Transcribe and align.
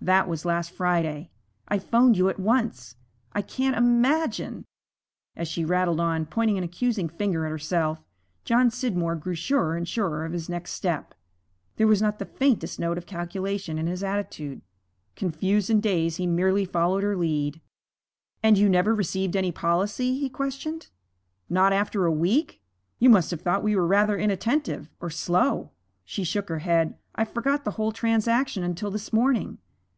That 0.00 0.28
was 0.28 0.44
last 0.44 0.70
Friday. 0.70 1.30
I 1.66 1.78
'phoned 1.78 2.18
you 2.18 2.28
at 2.28 2.38
once. 2.38 2.96
I 3.32 3.40
can't 3.40 3.74
imagine' 3.74 4.66
As 5.34 5.48
she 5.48 5.64
rattled 5.64 5.98
on, 5.98 6.26
pointing 6.26 6.58
an 6.58 6.62
accusing 6.62 7.08
finger 7.08 7.46
at 7.46 7.50
herself, 7.50 8.04
John 8.44 8.68
Scidmore 8.70 9.16
grew 9.16 9.34
surer 9.34 9.74
and 9.78 9.88
surer 9.88 10.26
of 10.26 10.34
his 10.34 10.46
next 10.50 10.72
step. 10.72 11.14
There 11.76 11.86
was 11.86 12.02
not 12.02 12.18
the 12.18 12.26
faintest 12.26 12.78
note 12.78 12.98
of 12.98 13.06
calculation 13.06 13.78
in 13.78 13.86
his 13.86 14.04
attitude; 14.04 14.60
confused 15.16 15.70
and 15.70 15.82
dazed 15.82 16.18
he 16.18 16.26
merely 16.26 16.66
followed 16.66 17.02
her 17.02 17.16
lead. 17.16 17.62
'And 18.42 18.58
you 18.58 18.68
never 18.68 18.94
received 18.94 19.34
any 19.36 19.52
policy?' 19.52 20.18
he 20.18 20.28
questioned. 20.28 20.90
'Not 21.48 21.72
after 21.72 22.04
a 22.04 22.12
week? 22.12 22.60
You 22.98 23.08
must 23.08 23.30
have 23.30 23.40
thought 23.40 23.62
we 23.64 23.74
were 23.74 23.86
rather 23.86 24.18
inattentive 24.18 24.90
or 25.00 25.08
slow.' 25.08 25.70
She 26.04 26.24
shook 26.24 26.50
her 26.50 26.58
head. 26.58 26.98
'I 27.14 27.24
forgot 27.24 27.64
the 27.64 27.70
whole 27.78 27.90
transaction 27.92 28.62
until 28.62 28.90
this 28.90 29.10
morning. 29.10 29.60